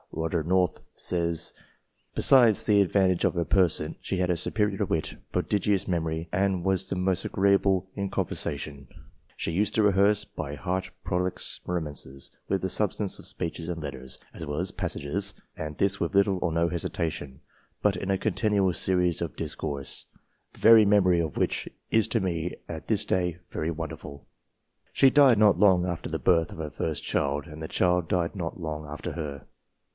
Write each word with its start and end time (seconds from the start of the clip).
Roger 0.13 0.43
North 0.43 0.81
says" 0.95 1.53
Besides 2.15 2.65
the 2.65 2.81
advantage 2.81 3.23
of 3.23 3.35
her 3.35 3.45
person, 3.45 3.95
she 4.01 4.17
had 4.17 4.31
a 4.31 4.35
superior 4.35 4.83
wit, 4.83 5.15
prodigious 5.31 5.87
memory, 5.87 6.27
and 6.33 6.65
was 6.65 6.91
most 6.93 7.23
agreeable 7.23 7.87
in 7.95 8.09
con 8.09 8.25
versation." 8.25 8.87
She 9.37 9.51
used 9.51 9.75
to 9.75 9.83
rehearse" 9.83 10.25
by 10.43 10.55
heart 10.55 10.89
prolix 11.05 11.61
romances, 11.67 12.31
with 12.49 12.61
the 12.63 12.69
substance 12.69 13.19
of 13.19 13.27
speeches 13.27 13.69
and 13.69 13.81
letters, 13.81 14.17
as 14.33 14.45
well 14.45 14.59
as 14.59 14.71
passages; 14.71 15.35
and 15.55 15.77
this 15.77 15.99
with 15.99 16.15
little 16.15 16.39
or 16.41 16.51
no 16.51 16.67
hesitation, 16.67 17.39
but 17.83 17.95
in 17.95 18.09
a 18.11 18.17
continual 18.17 18.73
series 18.73 19.21
of 19.21 19.35
discourse 19.35 20.05
the 20.53 20.59
very 20.59 20.83
memory 20.83 21.19
of 21.21 21.37
which 21.37 21.69
is 21.91 22.07
to 22.09 22.19
me 22.19 22.55
at 22.67 22.87
this 22.87 23.05
day 23.05 23.37
very 23.49 23.69
wonderful." 23.71 24.25
She 24.91 25.11
died 25.11 25.37
not 25.37 25.59
long 25.59 25.85
after 25.85 26.09
the 26.09 26.19
birth 26.19 26.51
of 26.51 26.57
her 26.57 26.71
first 26.71 27.03
child, 27.03 27.45
and 27.45 27.61
the 27.61 27.67
child 27.67 28.09
died 28.09 28.35
not 28.35 28.59
long 28.59 28.85
after 28.87 29.11
her. 29.13 29.45